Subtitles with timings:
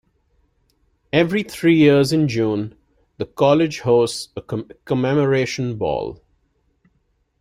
[1.13, 2.73] Every three years in June,
[3.19, 4.41] the college hosts a
[4.83, 6.23] commemoration ball.